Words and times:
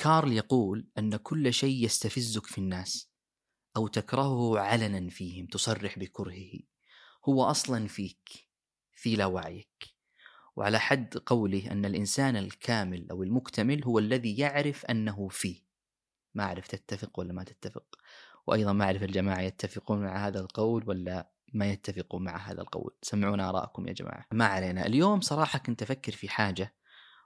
كارل 0.00 0.32
يقول 0.32 0.86
أن 0.98 1.16
كل 1.16 1.52
شيء 1.54 1.84
يستفزك 1.84 2.46
في 2.46 2.58
الناس 2.58 3.10
أو 3.76 3.88
تكرهه 3.88 4.58
علنا 4.58 5.10
فيهم 5.10 5.46
تصرح 5.46 5.98
بكرهه. 5.98 6.60
هو 7.28 7.44
أصلا 7.44 7.88
فيك 7.88 8.48
في 8.94 9.16
لا 9.16 9.26
وعيك. 9.26 9.84
وعلى 10.56 10.80
حد 10.80 11.18
قوله 11.26 11.72
أن 11.72 11.84
الإنسان 11.84 12.36
الكامل 12.36 13.10
أو 13.10 13.22
المكتمل 13.22 13.84
هو 13.84 13.98
الذي 13.98 14.38
يعرف 14.38 14.86
أنه 14.86 15.28
فيه. 15.28 15.62
ما 16.34 16.44
أعرف 16.44 16.66
تتفق 16.66 17.18
ولا 17.18 17.32
ما 17.32 17.44
تتفق؟ 17.44 17.96
وأيضا 18.46 18.72
ما 18.72 18.84
أعرف 18.84 19.02
الجماعة 19.02 19.40
يتفقون 19.40 20.02
مع 20.02 20.26
هذا 20.26 20.40
القول 20.40 20.84
ولا 20.86 21.30
ما 21.52 21.70
يتفقون 21.70 22.24
مع 22.24 22.36
هذا 22.36 22.60
القول. 22.60 22.96
سمعونا 23.02 23.48
آراءكم 23.48 23.88
يا 23.88 23.92
جماعة. 23.92 24.26
ما 24.32 24.44
علينا. 24.44 24.86
اليوم 24.86 25.20
صراحة 25.20 25.58
كنت 25.58 25.82
أفكر 25.82 26.12
في 26.12 26.28
حاجة 26.28 26.74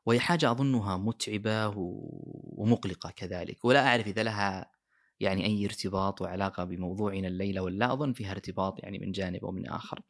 وهي 0.07 0.21
حاجة 0.21 0.51
أظنها 0.51 0.97
متعبة 0.97 1.73
ومقلقة 1.77 3.11
كذلك. 3.11 3.65
ولا 3.65 3.87
أعرف 3.87 4.07
إذا 4.07 4.23
لها 4.23 4.71
يعني 5.21 5.47
أي 5.47 5.65
ارتباط 5.65 6.23
وعلاقة 6.23 6.65
بموضوعنا 6.65 7.29
الليلة 7.29 7.61
ولا 7.61 7.93
أظن 7.93 8.13
فيها 8.13 8.31
ارتباط 8.31 8.83
يعني 8.83 8.99
من 8.99 9.13
جانب 9.13 9.45
أو 9.45 9.51
من 9.51 9.69
آخر. 9.69 10.03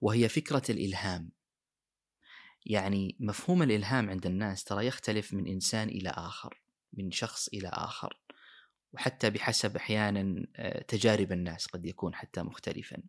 وهي 0.00 0.28
فكرة 0.28 0.62
الإلهام. 0.70 1.30
يعني 2.66 3.16
مفهوم 3.20 3.62
الإلهام 3.62 4.10
عند 4.10 4.26
الناس 4.26 4.64
ترى 4.64 4.86
يختلف 4.86 5.34
من 5.34 5.46
إنسان 5.46 5.88
إلى 5.88 6.08
آخر 6.08 6.62
من 6.92 7.10
شخص 7.10 7.48
إلى 7.48 7.68
آخر. 7.68 8.20
وحتى 8.92 9.30
بحسب 9.30 9.76
أحيانا 9.76 10.46
آه، 10.56 10.82
تجارب 10.82 11.32
الناس 11.32 11.66
قد 11.66 11.86
يكون 11.86 12.14
حتى 12.14 12.42
مختلفا. 12.42 13.02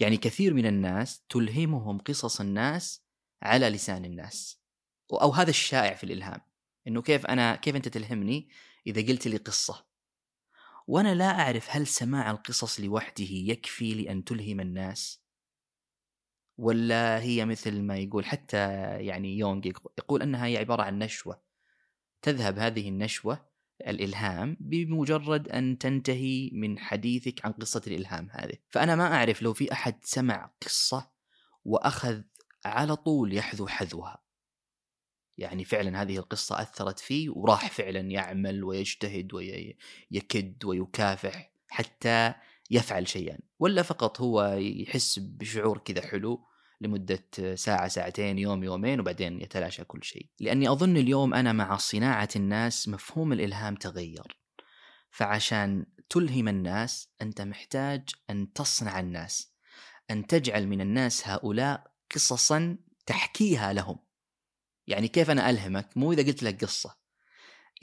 يعني 0.00 0.16
كثير 0.16 0.54
من 0.54 0.66
الناس 0.66 1.24
تلهمهم 1.28 1.98
قصص 1.98 2.40
الناس 2.40 3.04
على 3.42 3.68
لسان 3.68 4.04
الناس. 4.04 4.59
أو 5.16 5.30
هذا 5.30 5.50
الشائع 5.50 5.94
في 5.94 6.04
الإلهام 6.04 6.40
إنه 6.86 7.02
كيف 7.02 7.26
أنا 7.26 7.56
كيف 7.56 7.76
أنت 7.76 7.88
تلهمني 7.88 8.48
إذا 8.86 9.12
قلت 9.12 9.26
لي 9.26 9.36
قصة؟ 9.36 9.86
وأنا 10.86 11.14
لا 11.14 11.40
أعرف 11.40 11.66
هل 11.70 11.86
سماع 11.86 12.30
القصص 12.30 12.80
لوحده 12.80 13.28
يكفي 13.30 13.94
لأن 13.94 14.24
تلهم 14.24 14.60
الناس؟ 14.60 15.20
ولا 16.58 17.20
هي 17.20 17.44
مثل 17.44 17.82
ما 17.82 17.96
يقول 17.96 18.24
حتى 18.24 18.56
يعني 18.98 19.38
يونغ 19.38 19.66
يقول 19.98 20.22
أنها 20.22 20.46
هي 20.46 20.56
عبارة 20.56 20.82
عن 20.82 20.98
نشوة. 20.98 21.42
تذهب 22.22 22.58
هذه 22.58 22.88
النشوة 22.88 23.46
الإلهام 23.86 24.56
بمجرد 24.60 25.48
أن 25.48 25.78
تنتهي 25.78 26.50
من 26.52 26.78
حديثك 26.78 27.46
عن 27.46 27.52
قصة 27.52 27.82
الإلهام 27.86 28.28
هذه. 28.30 28.54
فأنا 28.68 28.96
ما 28.96 29.14
أعرف 29.14 29.42
لو 29.42 29.52
في 29.52 29.72
أحد 29.72 29.94
سمع 30.02 30.50
قصة 30.62 31.10
وأخذ 31.64 32.22
على 32.64 32.96
طول 32.96 33.34
يحذو 33.34 33.68
حذوها. 33.68 34.22
يعني 35.38 35.64
فعلا 35.64 36.02
هذه 36.02 36.16
القصة 36.16 36.62
أثرت 36.62 36.98
فيه 36.98 37.30
وراح 37.30 37.70
فعلا 37.70 38.00
يعمل 38.00 38.64
ويجتهد 38.64 39.34
ويكد 39.34 40.64
ويكافح 40.64 41.52
حتى 41.68 42.34
يفعل 42.70 43.08
شيئا 43.08 43.38
ولا 43.58 43.82
فقط 43.82 44.20
هو 44.20 44.56
يحس 44.58 45.18
بشعور 45.18 45.78
كذا 45.78 46.06
حلو 46.06 46.46
لمدة 46.80 47.54
ساعة 47.54 47.88
ساعتين 47.88 48.38
يوم 48.38 48.64
يومين 48.64 49.00
وبعدين 49.00 49.40
يتلاشى 49.40 49.84
كل 49.84 50.04
شيء. 50.04 50.26
لأني 50.40 50.68
أظن 50.68 50.96
اليوم 50.96 51.34
أنا 51.34 51.52
مع 51.52 51.76
صناعة 51.76 52.28
الناس 52.36 52.88
مفهوم 52.88 53.32
الإلهام 53.32 53.74
تغير. 53.74 54.40
فعشان 55.10 55.86
تلهم 56.10 56.48
الناس 56.48 57.08
أنت 57.22 57.40
محتاج 57.40 58.08
أن 58.30 58.52
تصنع 58.52 59.00
الناس 59.00 59.54
أن 60.10 60.26
تجعل 60.26 60.66
من 60.66 60.80
الناس 60.80 61.28
هؤلاء 61.28 61.92
قصصا 62.14 62.78
تحكيها 63.06 63.72
لهم. 63.72 63.98
يعني 64.90 65.08
كيف 65.08 65.30
أنا 65.30 65.50
ألهمك؟ 65.50 65.96
مو 65.96 66.12
إذا 66.12 66.22
قلت 66.22 66.42
لك 66.42 66.64
قصة. 66.64 66.96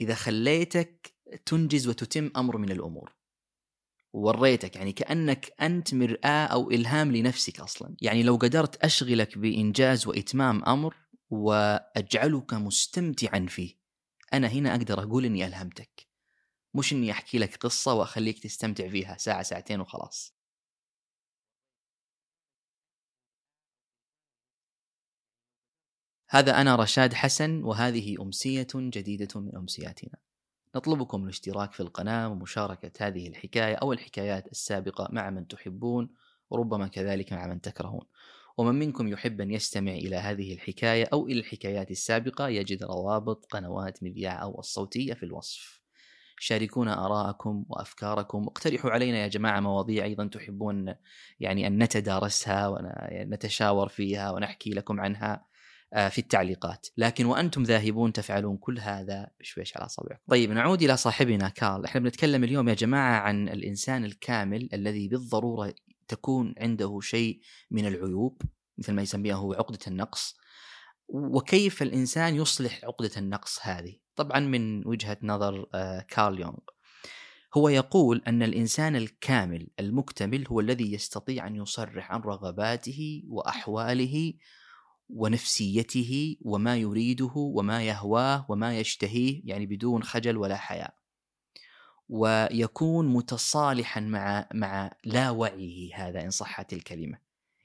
إذا 0.00 0.14
خليتك 0.14 1.14
تنجز 1.46 1.88
وتتم 1.88 2.30
أمر 2.36 2.56
من 2.56 2.70
الأمور. 2.70 3.16
ووريتك 4.12 4.76
يعني 4.76 4.92
كأنك 4.92 5.52
أنت 5.60 5.94
مرآة 5.94 6.46
أو 6.46 6.70
إلهام 6.70 7.16
لنفسك 7.16 7.60
أصلا. 7.60 7.96
يعني 8.00 8.22
لو 8.22 8.36
قدرت 8.36 8.84
أشغلك 8.84 9.38
بإنجاز 9.38 10.06
وإتمام 10.06 10.64
أمر 10.64 10.94
وأجعلك 11.30 12.54
مستمتعا 12.54 13.46
فيه 13.48 13.78
أنا 14.32 14.48
هنا 14.48 14.70
أقدر 14.70 15.02
أقول 15.02 15.24
إني 15.24 15.46
ألهمتك. 15.46 16.06
مش 16.74 16.92
إني 16.92 17.10
أحكي 17.10 17.38
لك 17.38 17.56
قصة 17.56 17.94
وأخليك 17.94 18.38
تستمتع 18.38 18.88
فيها 18.88 19.16
ساعة 19.18 19.42
ساعتين 19.42 19.80
وخلاص. 19.80 20.37
هذا 26.30 26.60
أنا 26.60 26.76
رشاد 26.76 27.14
حسن 27.14 27.64
وهذه 27.64 28.22
أمسية 28.22 28.66
جديدة 28.74 29.40
من 29.40 29.56
أمسياتنا. 29.56 30.18
نطلبكم 30.76 31.24
الاشتراك 31.24 31.72
في 31.72 31.80
القناة 31.80 32.28
ومشاركة 32.28 33.06
هذه 33.06 33.28
الحكاية 33.28 33.74
أو 33.74 33.92
الحكايات 33.92 34.46
السابقة 34.52 35.08
مع 35.12 35.30
من 35.30 35.48
تحبون 35.48 36.10
وربما 36.50 36.88
كذلك 36.88 37.32
مع 37.32 37.46
من 37.46 37.60
تكرهون. 37.60 38.06
ومن 38.58 38.78
منكم 38.78 39.08
يحب 39.08 39.40
أن 39.40 39.50
يستمع 39.50 39.92
إلى 39.92 40.16
هذه 40.16 40.54
الحكاية 40.54 41.08
أو 41.12 41.26
إلى 41.26 41.40
الحكايات 41.40 41.90
السابقة 41.90 42.48
يجد 42.48 42.84
روابط 42.84 43.46
قنوات 43.50 44.02
مذياع 44.02 44.42
أو 44.42 44.58
الصوتية 44.58 45.14
في 45.14 45.22
الوصف. 45.22 45.82
شاركونا 46.38 47.06
آراءكم 47.06 47.64
وأفكاركم. 47.68 48.46
واقترحوا 48.46 48.90
علينا 48.90 49.18
يا 49.18 49.28
جماعة 49.28 49.60
مواضيع 49.60 50.04
أيضا 50.04 50.26
تحبون 50.26 50.94
يعني 51.40 51.66
أن 51.66 51.82
نتدارسها 51.82 52.68
ونتشاور 52.68 53.88
فيها 53.88 54.30
ونحكي 54.30 54.70
لكم 54.70 55.00
عنها. 55.00 55.47
في 55.92 56.18
التعليقات. 56.18 56.86
لكن 56.96 57.26
وأنتم 57.26 57.62
ذاهبون 57.62 58.12
تفعلون 58.12 58.56
كل 58.56 58.78
هذا 58.78 59.30
بشويش 59.40 59.76
على 59.76 59.86
أصابعكم. 59.86 60.22
طيب 60.28 60.50
نعود 60.50 60.82
إلى 60.82 60.96
صاحبنا 60.96 61.48
كارل. 61.48 61.84
إحنا 61.84 62.00
بنتكلم 62.00 62.44
اليوم 62.44 62.68
يا 62.68 62.74
جماعة 62.74 63.20
عن 63.20 63.48
الإنسان 63.48 64.04
الكامل 64.04 64.68
الذي 64.72 65.08
بالضرورة 65.08 65.74
تكون 66.08 66.54
عنده 66.58 66.98
شيء 67.02 67.40
من 67.70 67.86
العيوب 67.86 68.42
مثل 68.78 68.92
ما 68.92 69.02
يسميها 69.02 69.34
هو 69.34 69.52
عقدة 69.52 69.78
النقص. 69.86 70.36
وكيف 71.08 71.82
الإنسان 71.82 72.34
يصلح 72.34 72.84
عقدة 72.84 73.10
النقص 73.16 73.58
هذه؟ 73.62 73.96
طبعا 74.16 74.40
من 74.40 74.86
وجهة 74.86 75.18
نظر 75.22 75.66
آه، 75.74 76.00
كارل 76.08 76.40
يونغ. 76.40 76.58
هو 77.56 77.68
يقول 77.68 78.22
أن 78.26 78.42
الإنسان 78.42 78.96
الكامل 78.96 79.68
المكتمل 79.80 80.48
هو 80.48 80.60
الذي 80.60 80.92
يستطيع 80.92 81.46
أن 81.46 81.56
يصرح 81.56 82.12
عن 82.12 82.20
رغباته 82.20 83.22
وأحواله 83.28 84.34
ونفسيته 85.10 86.36
وما 86.40 86.76
يريده 86.76 87.32
وما 87.34 87.82
يهواه 87.82 88.46
وما 88.48 88.78
يشتهيه 88.78 89.42
يعني 89.44 89.66
بدون 89.66 90.02
خجل 90.02 90.36
ولا 90.36 90.56
حياء. 90.56 90.94
ويكون 92.08 93.08
متصالحا 93.08 94.00
مع 94.00 94.48
مع 94.54 94.90
لا 95.04 95.30
وعيه 95.30 96.08
هذا 96.08 96.24
إن 96.24 96.30
صحت 96.30 96.72
الكلمة. 96.72 97.18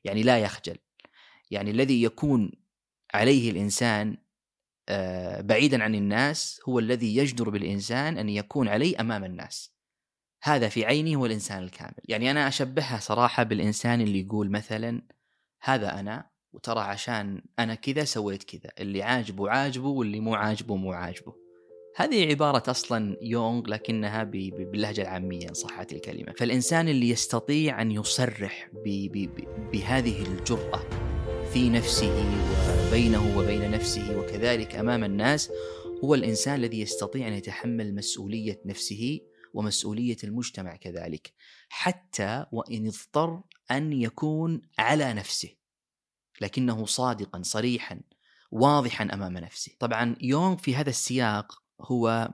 يعني 0.04 0.24
لا 0.24 0.40
يخجل. 0.40 0.78
يعني 1.52 1.72
الذي 1.72 2.04
يكون 2.04 2.52
عليه 3.14 3.52
الإنسان 3.52 4.18
آه، 4.90 5.42
بعيدا 5.42 5.84
عن 5.84 5.96
الناس 5.96 6.62
هو 6.70 6.80
الذي 6.80 7.16
يجدر 7.16 7.50
بالإنسان 7.50 8.18
أن 8.18 8.30
يكون 8.30 8.68
عليه 8.68 9.02
أمام 9.02 9.24
الناس. 9.24 9.74
هذا 10.44 10.70
في 10.70 10.86
عيني 10.86 11.16
هو 11.16 11.26
الإنسان 11.26 11.64
الكامل. 11.64 12.02
يعني 12.06 12.32
أنا 12.32 12.48
أشبهها 12.48 13.00
صراحة 13.00 13.44
بالإنسان 13.44 14.02
اللي 14.02 14.20
يقول 14.20 14.52
مثلا 14.52 15.02
هذا 15.62 16.00
أنا 16.00 16.33
وترى 16.54 16.80
عشان 16.80 17.42
أنا 17.60 17.76
كذا 17.76 18.04
سويت 18.04 18.44
كذا 18.44 18.72
اللي 18.80 19.04
عاجبه 19.04 19.50
عاجبه 19.50 19.88
واللي 19.88 20.20
مو 20.20 20.36
عاجبه 20.36 20.76
مو 20.76 20.92
عاجبه. 20.92 21.36
هذه 21.96 22.30
عبارة 22.30 22.64
أصلا 22.72 23.18
يونغ 23.22 23.62
لكنها 23.68 24.24
باللهجة 24.24 25.02
العامية 25.02 25.50
إن 25.50 25.54
صحت 25.54 25.94
الكلمة. 25.94 26.34
فالإنسان 26.38 26.88
اللي 26.88 27.10
يستطيع 27.10 27.82
أن 27.82 27.92
يصرح 27.92 28.70
بهذه 29.74 30.26
الجرأة 30.26 30.80
في 31.54 31.70
نفسه 31.70 32.26
وبينه 32.88 33.38
وبين 33.38 33.72
نفسه 33.72 34.20
وكذلك 34.20 34.76
أمام 34.76 35.04
الناس 35.04 35.52
هو 36.04 36.16
الإنسان 36.16 36.56
الذي 36.56 36.82
يستطيع 36.82 37.28
أن 37.28 37.34
يتحمل 37.34 37.96
مسؤولية 37.96 38.62
نفسه 38.66 39.20
ومسؤولية 39.54 40.18
المجتمع 40.24 40.76
كذلك 40.76 41.34
حتى 41.70 42.46
وإن 42.52 42.88
اضطر 42.88 43.42
أن 43.72 43.94
يكون 43.94 44.62
على 44.80 45.14
نفسه. 45.14 45.50
لكنه 46.44 46.86
صادقا 46.86 47.42
صريحا 47.42 48.02
واضحا 48.52 49.04
أمام 49.14 49.38
نفسه. 49.38 49.72
طبعا 49.80 50.16
يونغ 50.22 50.58
في 50.58 50.76
هذا 50.76 50.90
السياق 50.90 51.64
هو 51.82 52.34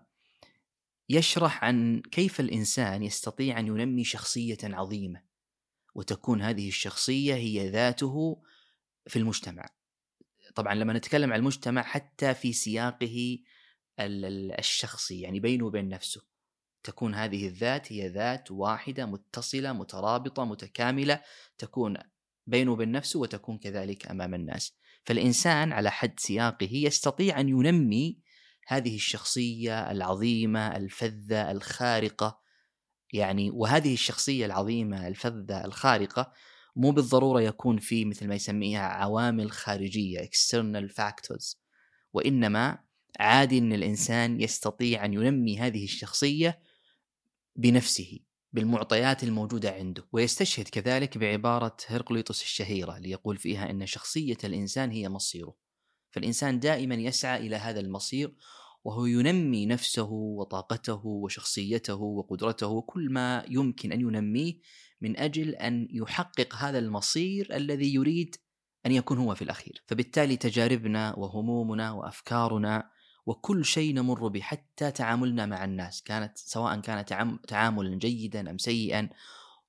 يشرح 1.10 1.64
عن 1.64 2.02
كيف 2.02 2.40
الإنسان 2.40 3.04
يستطيع 3.04 3.60
أن 3.60 3.68
ينمي 3.68 4.04
شخصية 4.04 4.58
عظيمة 4.64 5.22
وتكون 5.96 6.42
هذه 6.42 6.68
الشخصية 6.68 7.36
هي 7.36 7.70
ذاته 7.70 8.42
في 9.08 9.20
المجتمع. 9.20 9.66
طبعا 10.56 10.76
لما 10.76 10.94
نتكلم 10.94 11.34
عن 11.34 11.40
المجتمع 11.40 11.82
حتى 11.82 12.34
في 12.34 12.54
سياقه 12.54 13.40
الشخصي 14.00 15.22
يعني 15.22 15.40
بينه 15.40 15.66
وبين 15.66 15.90
نفسه. 15.90 16.22
تكون 16.84 17.16
هذه 17.16 17.48
الذات 17.48 17.92
هي 17.92 18.08
ذات 18.08 18.52
واحدة 18.52 19.06
متصلة 19.06 19.74
مترابطة 19.74 20.46
متكاملة 20.46 21.22
تكون 21.58 21.98
بينه 22.50 22.72
وبين 22.72 22.92
نفسه 22.92 23.20
وتكون 23.20 23.58
كذلك 23.58 24.12
أمام 24.12 24.34
الناس. 24.34 24.78
فالإنسان 25.06 25.74
على 25.74 25.92
حد 25.92 26.20
سياقه 26.20 26.70
يستطيع 26.72 27.40
أن 27.40 27.50
ينمي 27.50 28.20
هذه 28.68 28.96
الشخصية 28.96 29.92
العظيمة 29.92 30.76
الفذة 30.76 31.52
الخارقة. 31.52 32.40
يعني 33.14 33.52
وهذه 33.52 33.94
الشخصية 33.94 34.46
العظيمة 34.46 35.08
الفذة 35.08 35.66
الخارقة 35.66 36.34
مو 36.76 36.92
بالضرورة 36.92 37.42
يكون 37.42 37.78
في 37.78 38.06
مثل 38.06 38.28
ما 38.28 38.36
يسميها 38.36 38.82
عوامل 38.82 39.52
خارجية 39.52 40.20
external 40.20 40.90
factors. 40.90 41.56
وإنما 42.14 42.80
عادي 43.20 43.58
إن 43.58 43.74
الإنسان 43.74 44.42
يستطيع 44.42 45.06
أن 45.06 45.14
ينمي 45.14 45.60
هذه 45.60 45.84
الشخصية 45.84 46.60
بنفسه. 47.56 48.20
بالمعطيات 48.54 49.24
الموجودة 49.24 49.72
عنده 49.72 50.08
ويستشهد 50.12 50.68
كذلك 50.68 51.18
بعبارة 51.18 51.78
هرقليطس 51.88 52.42
الشهيرة 52.42 52.98
ليقول 52.98 53.38
فيها 53.38 53.70
أن 53.70 53.86
شخصية 53.86 54.38
الإنسان 54.44 54.92
هي 54.92 55.10
مصيره. 55.10 55.56
فالإنسان 56.12 56.60
دائما 56.60 56.96
يسعى 56.96 57.48
إلى 57.48 57.56
هذا 57.56 57.80
المصير 57.80 58.36
وهو 58.84 59.06
ينمي 59.06 59.66
نفسه 59.66 60.12
وطاقته 60.12 61.06
وشخصيته 61.06 61.96
وقدرته 61.96 62.68
وكل 62.68 63.10
ما 63.14 63.46
يمكن 63.50 63.92
أن 63.92 64.02
ينميه 64.02 64.60
من 65.02 65.20
أجل 65.20 65.50
أن 65.56 65.88
يحقق 65.92 66.56
هذا 66.56 66.80
المصير 66.80 67.56
الذي 67.56 67.94
يريد 67.94 68.36
أن 68.86 68.92
يكون 68.92 69.18
هو 69.18 69.36
في 69.36 69.42
الأخير. 69.42 69.84
فبالتالي 69.88 70.38
تجاربنا 70.38 71.16
وهمومنا 71.18 71.92
وأفكارنا 71.92 72.90
وكل 73.30 73.66
شيء 73.66 73.94
نمر 73.94 74.28
به 74.28 74.42
حتى 74.42 74.92
تعاملنا 74.92 75.46
مع 75.46 75.66
الناس. 75.66 76.04
كانت 76.04 76.38
سواء 76.38 76.80
كان 76.80 77.06
تعاملا 77.48 77.96
جيدا 77.96 78.50
أم 78.50 78.58
سيئا 78.58 79.10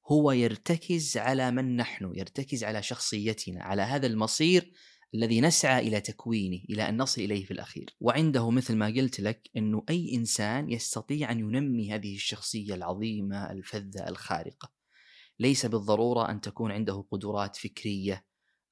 هو 0.06 0.32
يرتكز 0.32 1.16
على 1.16 1.50
من 1.50 1.76
نحن 1.76 2.12
يرتكز 2.14 2.64
على 2.64 2.82
شخصيتنا 2.82 3.62
على 3.62 3.82
هذا 3.82 4.06
المصير 4.06 4.72
الذي 5.14 5.40
نسعى 5.40 5.88
إلى 5.88 6.00
تكوينه 6.00 6.60
إلى 6.70 6.88
أن 6.88 6.96
نصل 6.96 7.22
إليه 7.22 7.44
في 7.44 7.50
الأخير. 7.50 7.94
وعنده 8.00 8.50
مثل 8.50 8.76
ما 8.76 8.86
قلت 8.86 9.20
لك 9.20 9.50
إنه 9.56 9.84
أي 9.90 10.14
إنسان 10.14 10.70
يستطيع 10.70 11.30
أن 11.30 11.38
ينمي 11.38 11.94
هذه 11.94 12.14
الشخصية 12.14 12.74
العظيمة 12.74 13.50
الفذة 13.50 14.08
الخارقة. 14.08 14.72
ليس 15.38 15.66
بالضرورة 15.66 16.30
أن 16.30 16.40
تكون 16.40 16.72
عنده 16.72 17.04
قدرات 17.10 17.56
فكرية 17.56 18.24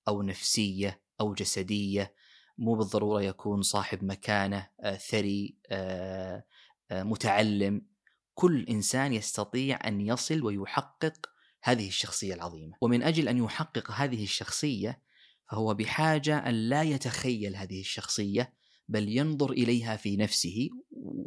أو 0.08 0.22
نفسية 0.22 1.02
أو 1.20 1.34
جسدية 1.34 2.14
مو 2.58 2.74
بالضرورة 2.74 3.22
يكون 3.22 3.62
صاحب 3.62 4.04
مكانة 4.04 4.68
آه، 4.80 4.96
ثري 4.96 5.58
آه، 5.70 6.44
آه، 6.90 7.02
متعلم. 7.02 7.86
كل 8.34 8.66
إنسان 8.70 9.12
يستطيع 9.12 9.78
أن 9.88 10.00
يصل 10.00 10.42
ويحقق 10.42 11.26
هذه 11.62 11.88
الشخصية 11.88 12.34
العظيمة. 12.34 12.76
ومن 12.80 13.02
أجل 13.02 13.28
أن 13.28 13.38
يحقق 13.38 13.90
هذه 13.90 14.22
الشخصية 14.22 15.02
فهو 15.50 15.74
بحاجة 15.74 16.38
أن 16.38 16.54
لا 16.54 16.82
يتخيل 16.82 17.56
هذه 17.56 17.80
الشخصية 17.80 18.52
بل 18.88 19.08
ينظر 19.08 19.50
إليها 19.50 19.96
في 19.96 20.16
نفسه 20.16 20.68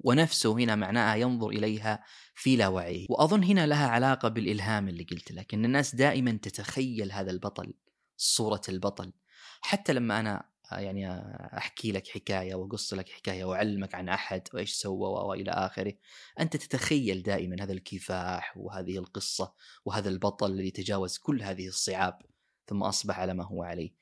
ونفسه 0.04 0.54
هنا 0.54 0.76
معناها 0.76 1.16
ينظر 1.16 1.50
إليها 1.50 2.04
في 2.36 2.56
لا 2.56 2.68
وعيه. 2.68 3.06
وأظن 3.10 3.44
هنا 3.44 3.68
لها 3.68 3.88
علاقة 3.88 4.30
بالإلهام 4.30 4.90
اللي 4.90 5.04
قلت 5.04 5.32
لك 5.32 5.54
إن 5.54 5.66
الناس 5.66 5.96
دائما 5.96 6.32
تتخيل 6.32 7.12
هذا 7.12 7.32
البطل 7.32 7.74
صورة 8.18 8.62
البطل. 8.70 9.14
حتى 9.62 9.94
لما 9.94 10.20
أنا 10.20 10.51
يعني 10.72 11.10
أحكي 11.58 11.92
لك 11.92 12.08
حكاية 12.08 12.56
وأقص 12.56 12.94
لك 12.94 13.10
حكاية 13.10 13.44
وأعلمك 13.46 13.96
عن 13.96 14.10
أحد 14.10 14.42
وإيش 14.54 14.74
سوى 14.74 15.10
وإلى 15.10 15.52
آخره. 15.52 15.94
أنت 16.40 16.58
تتخيل 16.58 17.24
دائما 17.24 17.64
هذا 17.64 17.74
الكفاح 17.74 18.58
وهذه 18.58 18.98
القصة 18.98 19.54
وهذا 19.86 20.10
البطل 20.10 20.52
الذي 20.52 20.72
تجاوز 20.72 21.18
كل 21.18 21.42
هذه 21.42 21.68
الصعاب 21.68 22.20
ثم 22.68 22.84
أصبح 22.84 23.20
على 23.20 23.34
ما 23.34 23.44
هو 23.44 23.64
عليه. 23.64 23.94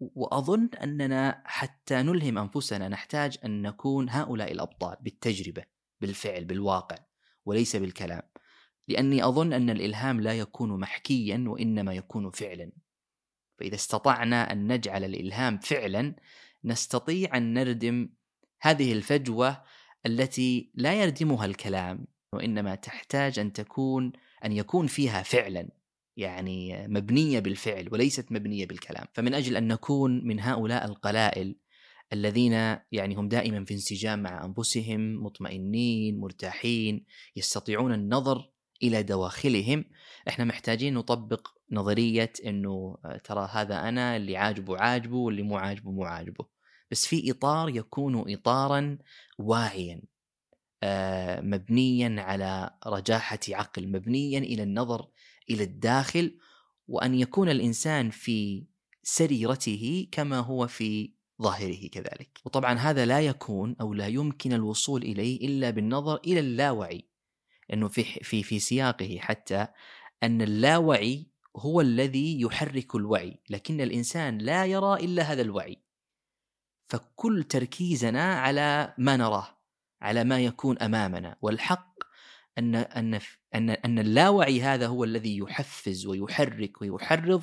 وأظن 0.00 0.68
أننا 0.82 1.42
حتى 1.46 2.02
نلهم 2.02 2.38
أنفسنا 2.38 2.88
نحتاج 2.88 3.38
أن 3.44 3.62
نكون 3.62 4.10
هؤلاء 4.10 4.52
الأبطال 4.52 4.96
بالتجربة 5.00 5.64
بالفعل 6.00 6.44
بالواقع 6.44 6.96
وليس 7.44 7.76
بالكلام. 7.76 8.22
لأني 8.88 9.24
أظن 9.24 9.52
أن 9.52 9.70
الإلهام 9.70 10.20
لا 10.20 10.38
يكون 10.38 10.80
محكيا 10.80 11.44
وإنما 11.48 11.94
يكون 11.94 12.30
فعلا. 12.30 12.72
فإذا 13.60 13.74
استطعنا 13.74 14.52
أن 14.52 14.72
نجعل 14.72 15.04
الإلهام 15.04 15.58
فعلا 15.58 16.14
نستطيع 16.64 17.36
أن 17.36 17.54
نردم 17.54 18.08
هذه 18.60 18.92
الفجوة 18.92 19.62
التي 20.06 20.70
لا 20.74 21.02
يردمها 21.02 21.46
الكلام 21.46 22.06
وإنما 22.32 22.74
تحتاج 22.74 23.38
أن 23.38 23.52
تكون 23.52 24.12
أن 24.44 24.52
يكون 24.52 24.86
فيها 24.86 25.22
فعلا 25.22 25.68
يعني 26.16 26.88
مبنية 26.88 27.40
بالفعل 27.40 27.88
وليست 27.92 28.32
مبنية 28.32 28.66
بالكلام. 28.66 29.06
فمن 29.14 29.34
أجل 29.34 29.56
أن 29.56 29.68
نكون 29.68 30.26
من 30.26 30.40
هؤلاء 30.40 30.84
القلائل 30.84 31.56
الذين 32.12 32.52
يعني 32.92 33.14
هم 33.14 33.28
دائما 33.28 33.64
في 33.64 33.74
انسجام 33.74 34.22
مع 34.22 34.44
أنفسهم 34.44 35.24
مطمئنين 35.24 36.20
مرتاحين 36.20 37.04
يستطيعون 37.36 37.92
النظر 37.94 38.50
إلى 38.82 39.02
دواخلهم 39.02 39.84
إحنا 40.28 40.44
محتاجين 40.44 40.94
نطبق 40.94 41.48
نظرية 41.72 42.32
إنه 42.46 42.98
آه، 43.04 43.16
ترى 43.16 43.48
هذا 43.52 43.88
أنا 43.88 44.16
اللي 44.16 44.36
عاجبه 44.36 44.78
عاجبه 44.78 45.16
واللي 45.16 45.42
مو 45.42 45.56
عاجبه 45.56 45.90
مو 45.90 46.04
عاجبه. 46.04 46.46
بس 46.90 47.06
في 47.06 47.30
إطار 47.30 47.68
يكون 47.68 48.32
اطارا 48.32 48.98
واعيا 49.38 50.02
آه، 50.82 51.40
مبنيا 51.40 52.22
على 52.22 52.70
رجاحة 52.86 53.38
عقل 53.48 53.88
مبنيا 53.88 54.38
إلى 54.38 54.62
النظر 54.62 55.08
إلى 55.50 55.62
الداخل. 55.62 56.38
وأن 56.88 57.14
يكون 57.14 57.48
الإنسان 57.48 58.10
في 58.10 58.66
سريرته 59.02 60.08
كما 60.12 60.38
هو 60.38 60.66
في 60.66 61.14
ظاهره 61.42 61.88
كذلك. 61.88 62.40
وطبعا 62.44 62.74
هذا 62.74 63.06
لا 63.06 63.20
يكون 63.20 63.76
أو 63.80 63.94
لا 63.94 64.06
يمكن 64.06 64.52
الوصول 64.52 65.02
إليه 65.02 65.46
إلا 65.46 65.70
بالنظر 65.70 66.16
إلى 66.16 66.40
اللاوعي. 66.40 67.08
إنه 67.72 67.88
في 67.88 68.02
في 68.04 68.42
في 68.42 68.58
سياقه 68.58 69.18
حتى 69.20 69.66
أن 70.22 70.42
اللاوعي 70.42 71.30
هو 71.56 71.80
الذي 71.80 72.40
يحرك 72.40 72.94
الوعي 72.94 73.40
لكن 73.50 73.80
الإنسان 73.80 74.38
لا 74.38 74.66
يرى 74.66 75.04
إلا 75.04 75.22
هذا 75.22 75.42
الوعي. 75.42 75.82
فكل 76.88 77.44
تركيزنا 77.44 78.34
على 78.34 78.94
ما 78.98 79.16
نراه 79.16 79.58
على 80.02 80.24
ما 80.24 80.40
يكون 80.40 80.78
أمامنا. 80.78 81.36
والحق 81.42 81.94
أن 82.58 82.74
أن 82.74 83.20
أن 83.54 83.70
أن 83.70 83.98
اللاوعي 83.98 84.62
هذا 84.62 84.86
هو 84.86 85.04
الذي 85.04 85.38
يحفز 85.38 86.06
ويحرك 86.06 86.82
ويحرض 86.82 87.42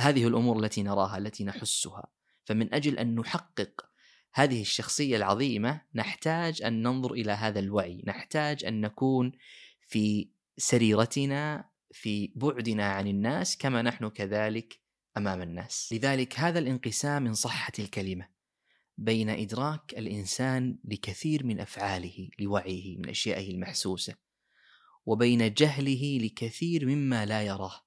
هذه 0.00 0.26
الأمور 0.26 0.58
التي 0.64 0.82
نراها 0.82 1.18
التي 1.18 1.44
نحسها. 1.44 2.06
فمن 2.44 2.74
أجل 2.74 2.98
أن 2.98 3.14
نحقق 3.14 3.86
هذه 4.34 4.60
الشخصية 4.60 5.16
العظيمة 5.16 5.80
نحتاج 5.94 6.62
أن 6.62 6.82
ننظر 6.82 7.12
إلى 7.12 7.32
هذا 7.32 7.58
الوعي. 7.58 8.02
نحتاج 8.06 8.64
أن 8.64 8.80
نكون 8.80 9.32
في 9.88 10.30
سريرتنا 10.58 11.69
في 11.92 12.32
بعدنا 12.36 12.92
عن 12.92 13.06
الناس 13.06 13.56
كما 13.56 13.82
نحن 13.82 14.08
كذلك 14.08 14.80
أمام 15.16 15.42
الناس. 15.42 15.92
لذلك 15.92 16.38
هذا 16.38 16.58
الانقسام 16.58 17.22
من 17.22 17.34
صحه 17.34 17.72
الكلمة 17.78 18.28
بين 18.98 19.30
إدراك 19.30 19.94
الإنسان 19.98 20.78
لكثير 20.84 21.46
من 21.46 21.60
أفعاله 21.60 22.28
لوعيه 22.38 22.98
من 22.98 23.08
أشيائه 23.08 23.50
المحسوسة 23.50 24.14
وبين 25.06 25.54
جهله 25.54 26.18
لكثير 26.22 26.86
مما 26.86 27.26
لا 27.26 27.42
يراه. 27.42 27.80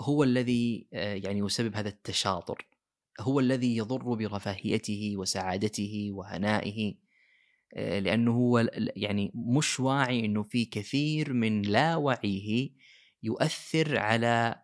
هو 0.00 0.24
الذي 0.24 0.88
آه، 0.92 1.14
يعني 1.14 1.38
يسبب 1.38 1.76
هذا 1.76 1.88
التشاطر. 1.88 2.68
هو 3.20 3.40
الذي 3.40 3.76
يضر 3.76 4.14
برفاهيته 4.14 5.12
وسعادته 5.16 6.08
وهنائه 6.12 6.94
آه، 7.76 7.98
لأنه 7.98 8.32
هو 8.32 8.68
يعني 8.96 9.32
مش 9.34 9.80
واعي 9.80 10.24
إنه 10.24 10.42
في 10.42 10.64
كثير 10.64 11.32
من 11.32 11.62
لا 11.62 11.96
وعيه 11.96 12.70
يؤثر 13.22 13.98
على 13.98 14.62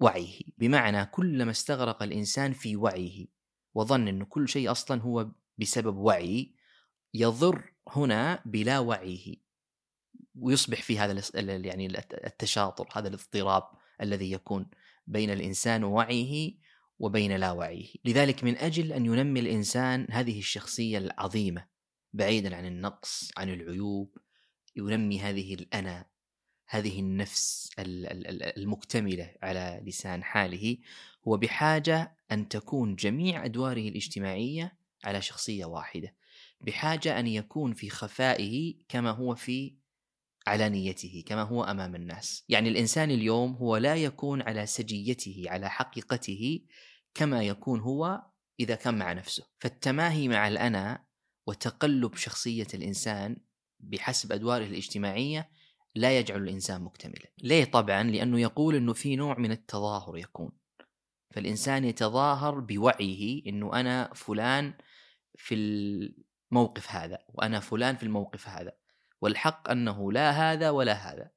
وعيه. 0.00 0.40
بمعنى 0.58 1.06
كلما 1.06 1.50
استغرق 1.50 2.02
الإنسان 2.02 2.52
في 2.52 2.76
وعيه 2.76 3.26
وظن 3.74 4.08
إنه 4.08 4.24
كل 4.24 4.48
شيء 4.48 4.70
أصلا 4.70 5.02
هو 5.02 5.30
بسبب 5.58 5.96
وعي 5.96 6.54
يضر 7.14 7.72
هنا 7.88 8.42
بلا 8.44 8.78
وعيه. 8.78 9.36
ويصبح 10.34 10.82
في 10.82 10.98
هذا 10.98 11.22
يعني 11.34 11.86
التشاطر 12.24 12.88
هذا 12.92 13.08
الاضطراب 13.08 13.62
الذي 14.00 14.32
يكون 14.32 14.66
بين 15.06 15.30
الإنسان 15.30 15.84
ووعيه 15.84 16.58
وبين 16.98 17.36
لا 17.36 17.52
وعيه. 17.52 17.88
لذلك 18.04 18.44
من 18.44 18.56
أجل 18.56 18.92
أن 18.92 19.06
ينمي 19.06 19.40
الإنسان 19.40 20.06
هذه 20.10 20.38
الشخصية 20.38 20.98
العظيمة 20.98 21.66
بعيدا 22.12 22.56
عن 22.56 22.66
النقص 22.66 23.30
عن 23.36 23.48
العيوب 23.48 24.18
ينمي 24.76 25.20
هذه 25.20 25.54
الأنا 25.54 26.06
هذه 26.68 27.00
النفس 27.00 27.70
المكتملة 27.78 29.34
على 29.42 29.82
لسان 29.84 30.24
حاله 30.24 30.76
هو 31.28 31.36
بحاجة 31.36 32.16
أن 32.32 32.48
تكون 32.48 32.94
جميع 32.94 33.44
أدواره 33.44 33.88
الاجتماعية 33.88 34.78
على 35.04 35.22
شخصية 35.22 35.64
واحدة. 35.64 36.14
بحاجة 36.60 37.18
أن 37.20 37.26
يكون 37.26 37.72
في 37.72 37.90
خفائه 37.90 38.74
كما 38.88 39.10
هو 39.10 39.34
في 39.34 39.74
علانيته 40.46 41.24
كما 41.26 41.42
هو 41.42 41.64
أمام 41.64 41.94
الناس. 41.94 42.44
يعني 42.48 42.68
الإنسان 42.68 43.10
اليوم 43.10 43.54
هو 43.54 43.76
لا 43.76 43.96
يكون 43.96 44.42
على 44.42 44.66
سجيته 44.66 45.44
على 45.46 45.70
حقيقته 45.70 46.60
كما 47.14 47.42
يكون 47.42 47.80
هو 47.80 48.22
إذا 48.60 48.74
كان 48.74 48.98
مع 48.98 49.12
نفسه. 49.12 49.44
فالتماهي 49.58 50.28
مع 50.28 50.48
الأنا 50.48 51.04
وتقلب 51.46 52.14
شخصية 52.16 52.66
الإنسان 52.74 53.36
بحسب 53.80 54.32
أدواره 54.32 54.64
الاجتماعية 54.64 55.50
لا 55.98 56.18
يجعل 56.18 56.42
الإنسان 56.42 56.82
مكتملا. 56.82 57.32
ليه 57.42 57.64
طبعا؟ 57.64 58.02
لأنه 58.02 58.40
يقول 58.40 58.74
أنه 58.74 58.92
في 58.92 59.16
نوع 59.16 59.38
من 59.38 59.50
التظاهر 59.52 60.18
يكون. 60.18 60.50
فالإنسان 61.30 61.84
يتظاهر 61.84 62.60
بوعيه 62.60 63.42
أنه 63.46 63.80
أنا 63.80 64.10
فلان 64.14 64.74
في 65.34 65.54
الموقف 65.54 66.90
هذا 66.90 67.18
وأنا 67.28 67.60
فلان 67.60 67.96
في 67.96 68.02
الموقف 68.02 68.48
هذا. 68.48 68.72
والحق 69.20 69.70
أنه 69.70 70.12
لا 70.12 70.30
هذا 70.30 70.70
ولا 70.70 70.92
هذا 70.92 71.30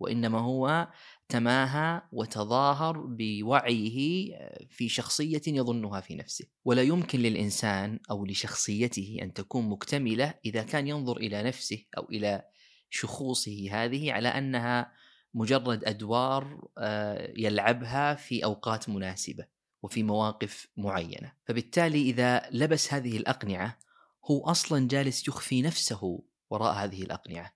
وإنما 0.00 0.38
هو 0.38 0.88
تماهى 1.28 2.02
وتظاهر 2.12 3.06
بوعيه 3.06 4.30
في 4.68 4.88
شخصية 4.88 5.42
يظنها 5.46 6.00
في 6.00 6.14
نفسه. 6.14 6.44
ولا 6.64 6.82
يمكن 6.82 7.18
للإنسان 7.18 8.00
أو 8.10 8.26
لشخصيته 8.26 9.18
أن 9.22 9.32
تكون 9.32 9.68
مكتملة 9.68 10.34
إذا 10.44 10.62
كان 10.62 10.88
ينظر 10.88 11.16
إلى 11.16 11.42
نفسه 11.42 11.84
أو 11.98 12.08
إلى 12.08 12.42
شخوصه 12.90 13.68
هذه 13.70 14.12
على 14.12 14.28
أنها 14.28 14.92
مجرد 15.34 15.84
أدوار 15.84 16.68
آه، 16.78 17.32
يلعبها 17.36 18.14
في 18.14 18.44
أوقات 18.44 18.88
مناسبة 18.88 19.46
وفي 19.82 20.02
مواقف 20.02 20.68
معينة. 20.76 21.32
فبالتالي 21.44 22.02
إذا 22.02 22.48
لبس 22.50 22.94
هذه 22.94 23.16
الأقنعة 23.16 23.78
هو 24.24 24.44
أصلا 24.44 24.88
جالس 24.88 25.28
يخفي 25.28 25.62
نفسه 25.62 26.22
وراء 26.50 26.74
هذه 26.74 27.02
الأقنعة. 27.02 27.52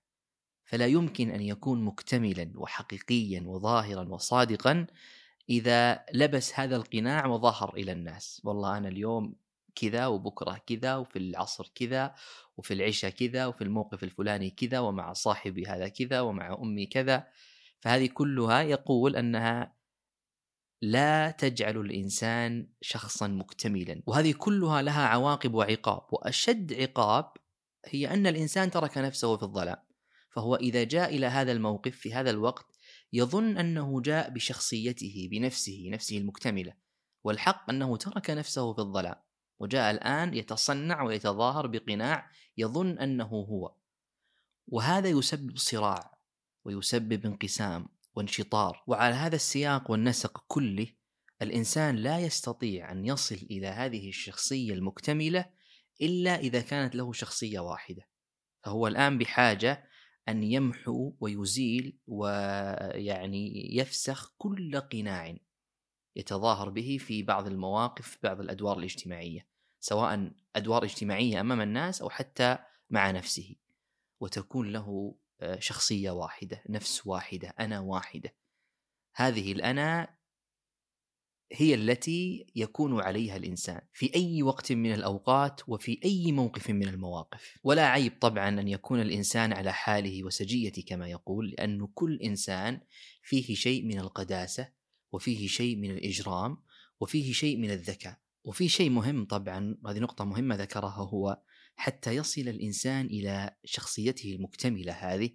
فلا 0.65 0.87
يمكن 0.87 1.31
أن 1.31 1.41
يكون 1.41 1.83
مكتملا 1.83 2.51
وحقيقيا 2.55 3.43
وظاهرا 3.45 4.09
وصادقا 4.09 4.87
إذا 5.49 6.05
لبس 6.13 6.59
هذا 6.59 6.75
القناع 6.75 7.25
وظهر 7.25 7.73
إلى 7.73 7.91
الناس. 7.91 8.41
والله 8.43 8.77
أنا 8.77 8.87
اليوم 8.87 9.35
كذا 9.81 10.07
وبكرة 10.07 10.61
كذا 10.67 10.95
وفي 10.95 11.19
العصر 11.19 11.71
كذا 11.75 12.15
وفي 12.57 12.73
العشاء 12.73 13.11
كذا 13.11 13.45
وفي 13.45 13.63
الموقف 13.63 14.03
الفلاني 14.03 14.49
كذا 14.49 14.79
ومع 14.79 15.13
صاحبي 15.13 15.65
هذا 15.65 15.87
كذا 15.87 16.21
ومع 16.21 16.57
أمي 16.61 16.85
كذا. 16.85 17.27
فهذه 17.79 18.09
كلها 18.13 18.61
يقول 18.61 19.15
أنها 19.15 19.75
لا 20.81 21.31
تجعل 21.31 21.77
الإنسان 21.77 22.67
شخصا 22.81 23.27
مكتملا 23.27 24.03
وهذه 24.07 24.33
كلها 24.37 24.81
لها 24.81 25.07
عواقب 25.07 25.53
وعقاب. 25.53 26.01
وأشد 26.11 26.73
عقاب 26.73 27.33
هي 27.85 28.13
أن 28.13 28.27
الإنسان 28.27 28.71
ترك 28.71 28.97
نفسه 28.97 29.37
في 29.37 29.43
الظلام. 29.43 29.77
فهو 30.35 30.55
إذا 30.55 30.83
جاء 30.83 31.15
إلى 31.15 31.25
هذا 31.25 31.51
الموقف 31.51 31.95
في 31.95 32.13
هذا 32.13 32.29
الوقت 32.29 32.65
يظن 33.13 33.57
أنه 33.57 34.01
جاء 34.01 34.29
بشخصيته 34.29 35.27
بنفسه 35.31 35.89
نفسه 35.91 36.17
المكتملة. 36.17 36.73
والحق 37.23 37.69
أنه 37.69 37.97
ترك 37.97 38.29
نفسه 38.29 38.73
في 38.73 38.79
الظلام. 38.79 39.30
وجاء 39.61 39.91
الآن 39.91 40.33
يتصنع 40.33 41.01
ويتظاهر 41.01 41.67
بقناع 41.67 42.31
يظن 42.57 42.99
أنه 42.99 43.25
هو. 43.25 43.75
وهذا 44.67 45.09
يسبب 45.09 45.57
صراع 45.57 46.17
ويسبب 46.65 47.25
انقسام 47.25 47.89
وانشطار 48.15 48.83
وعلى 48.87 49.15
هذا 49.15 49.35
السياق 49.35 49.91
والنسق 49.91 50.43
كله 50.47 50.87
الإنسان 51.41 51.95
لا 51.95 52.19
يستطيع 52.19 52.91
أن 52.91 53.05
يصل 53.05 53.35
إلى 53.35 53.67
هذه 53.67 54.09
الشخصية 54.09 54.73
المكتملة 54.73 55.45
إلا 56.01 56.35
إذا 56.35 56.61
كانت 56.61 56.95
له 56.95 57.13
شخصية 57.13 57.59
واحدة. 57.59 58.07
فهو 58.63 58.87
الآن 58.87 59.17
بحاجة 59.17 59.87
أن 60.29 60.43
يمحو 60.43 61.15
ويزيل 61.19 61.99
ويعني 62.07 63.75
يفسخ 63.75 64.33
كل 64.37 64.79
قناع 64.79 65.37
يتظاهر 66.15 66.69
به 66.69 66.97
في 66.99 67.23
بعض 67.23 67.47
المواقف 67.47 68.07
في 68.07 68.17
بعض 68.23 68.39
الأدوار 68.39 68.77
الاجتماعية. 68.77 69.50
سواء 69.81 70.31
أدوار 70.55 70.83
اجتماعية 70.83 71.41
أمام 71.41 71.61
الناس 71.61 72.01
أو 72.01 72.09
حتى 72.09 72.57
مع 72.89 73.11
نفسه 73.11 73.55
وتكون 74.19 74.71
له 74.71 75.15
آه، 75.41 75.59
شخصية 75.59 76.11
واحدة 76.11 76.63
نفس 76.69 77.07
واحدة 77.07 77.53
أنا 77.59 77.79
واحدة. 77.79 78.35
هذه 79.13 79.51
الأنا 79.51 80.15
هي 81.53 81.73
التي 81.73 82.47
يكون 82.55 83.01
عليها 83.01 83.37
الإنسان 83.37 83.81
في 83.93 84.15
أي 84.15 84.43
وقت 84.43 84.71
من 84.71 84.93
الأوقات 84.93 85.61
وفي 85.67 85.99
أي 86.05 86.31
موقف 86.31 86.69
من 86.69 86.87
المواقف، 86.87 87.57
ولا 87.63 87.87
عيب 87.87 88.13
طبعا 88.21 88.49
أن 88.49 88.67
يكون 88.67 89.01
الإنسان 89.01 89.53
على 89.53 89.73
حاله 89.73 90.23
وسجيته 90.23 90.83
كما 90.87 91.07
يقول، 91.07 91.49
لأنه 91.49 91.89
كل 91.93 92.19
إنسان 92.21 92.81
فيه 93.23 93.55
شيء 93.55 93.85
من 93.85 93.99
القداسة، 93.99 94.69
وفيه 95.11 95.47
شيء 95.47 95.75
من 95.75 95.91
الإجرام، 95.91 96.57
وفيه 96.99 97.33
شيء 97.33 97.57
من 97.57 97.71
الذكاء، 97.71 98.17
وفي 98.43 98.69
شيء 98.69 98.89
مهم 98.89 99.25
طبعا 99.25 99.77
هذه 99.87 99.99
نقطة 99.99 100.25
مهمة 100.25 100.55
ذكرها 100.55 101.03
هو 101.03 101.41
حتى 101.75 102.15
يصل 102.15 102.41
الإنسان 102.41 103.05
إلى 103.05 103.55
شخصيته 103.65 104.35
المكتملة 104.35 104.93
هذه 104.93 105.29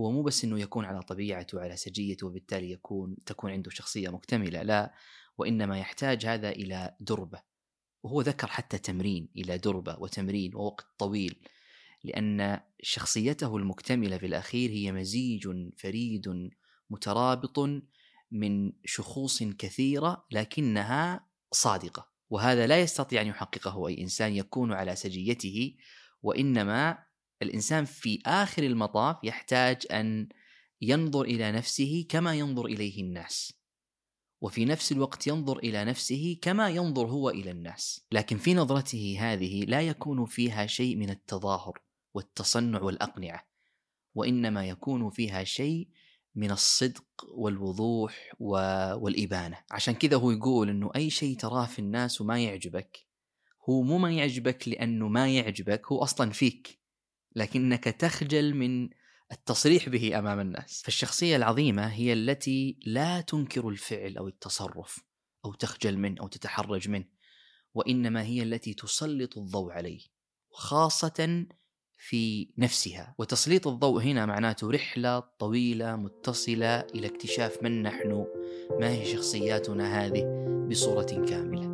هو 0.00 0.10
مو 0.10 0.22
بس 0.22 0.44
إنه 0.44 0.60
يكون 0.60 0.84
على 0.84 1.02
طبيعته 1.02 1.58
وعلى 1.58 1.76
سجيته 1.76 2.26
وبالتالي 2.26 2.70
يكون 2.70 3.16
تكون 3.26 3.50
عنده 3.50 3.70
شخصية 3.70 4.08
مكتملة، 4.08 4.62
لا 4.62 4.94
وإنما 5.38 5.78
يحتاج 5.78 6.26
هذا 6.26 6.50
إلى 6.50 6.96
دربة. 7.00 7.42
وهو 8.02 8.20
ذكر 8.20 8.46
حتى 8.46 8.78
تمرين 8.78 9.28
إلى 9.36 9.58
دربة 9.58 9.96
وتمرين 9.98 10.54
ووقت 10.54 10.86
طويل 10.98 11.36
لأن 12.04 12.60
شخصيته 12.82 13.56
المكتملة 13.56 14.18
في 14.18 14.26
الأخير 14.26 14.70
هي 14.70 14.92
مزيج 14.92 15.48
فريد 15.78 16.50
مترابط 16.90 17.58
من 18.30 18.72
شخوص 18.84 19.42
كثيرة 19.42 20.26
لكنها 20.30 21.26
صادقة. 21.52 22.09
وهذا 22.30 22.66
لا 22.66 22.80
يستطيع 22.80 23.20
أن 23.20 23.26
يحققه 23.26 23.88
أي 23.88 24.00
إنسان 24.00 24.32
يكون 24.32 24.72
على 24.72 24.96
سجيته 24.96 25.76
وإنما 26.22 26.98
الإنسان 27.42 27.84
في 27.84 28.22
آخر 28.26 28.62
المطاف 28.62 29.16
يحتاج 29.24 29.86
أن 29.90 30.28
ينظر 30.80 31.22
إلى 31.22 31.52
نفسه 31.52 32.06
كما 32.08 32.34
ينظر 32.34 32.66
إليه 32.66 33.02
الناس 33.02 33.60
وفي 34.40 34.64
نفس 34.64 34.92
الوقت 34.92 35.26
ينظر 35.26 35.58
إلى 35.58 35.84
نفسه 35.84 36.38
كما 36.42 36.68
ينظر 36.68 37.06
هو 37.06 37.30
إلى 37.30 37.50
الناس. 37.50 38.06
لكن 38.12 38.38
في 38.38 38.54
نظرته 38.54 39.16
هذه 39.20 39.64
لا 39.64 39.80
يكون 39.80 40.24
فيها 40.24 40.66
شيء 40.66 40.96
من 40.96 41.10
التظاهر 41.10 41.82
والتصنع 42.14 42.82
والأقنعة 42.82 43.46
وإنما 44.14 44.68
يكون 44.68 45.10
فيها 45.10 45.44
شيء 45.44 45.88
من 46.34 46.50
الصدق 46.50 47.04
والوضوح 47.34 48.32
والإبانة. 48.94 49.58
عشان 49.70 49.94
كذا 49.94 50.16
هو 50.16 50.30
يقول 50.30 50.68
إنه 50.68 50.90
أي 50.96 51.10
شيء 51.10 51.36
تراه 51.36 51.66
في 51.66 51.78
الناس 51.78 52.20
وما 52.20 52.40
يعجبك 52.44 53.06
هو 53.68 53.82
مو 53.82 53.98
ما 53.98 54.12
يعجبك 54.12 54.68
لأنه 54.68 55.08
ما 55.08 55.28
يعجبك 55.36 55.92
هو 55.92 56.02
أصلا 56.02 56.30
فيك 56.30 56.80
لكنك 57.36 57.84
تخجل 57.84 58.54
من 58.54 58.88
التصريح 59.32 59.88
به 59.88 60.18
أمام 60.18 60.40
الناس. 60.40 60.82
فالشخصية 60.84 61.36
العظيمة 61.36 61.86
هي 61.86 62.12
التي 62.12 62.78
لا 62.86 63.20
تنكر 63.20 63.68
الفعل 63.68 64.16
أو 64.16 64.28
التصرف 64.28 65.04
أو 65.44 65.54
تخجل 65.54 65.98
منه 65.98 66.20
أو 66.20 66.28
تتحرج 66.28 66.88
منه 66.88 67.08
وإنما 67.74 68.22
هي 68.22 68.42
التي 68.42 68.74
تسلط 68.74 69.38
الضوء 69.38 69.72
عليه 69.72 70.00
وخاصة 70.50 71.46
في 72.02 72.48
نفسها. 72.58 73.14
وتسليط 73.18 73.68
الضوء 73.68 74.02
هنا 74.02 74.26
معناته 74.26 74.70
رحلة 74.70 75.20
طويلة 75.38 75.96
متصلة 75.96 76.80
إلى 76.80 77.06
اكتشاف 77.06 77.62
من 77.62 77.82
نحن 77.82 78.26
ما 78.80 78.88
هي 78.88 79.04
شخصياتنا 79.04 80.06
هذه 80.06 80.24
بصورة 80.70 81.26
كاملة. 81.28 81.69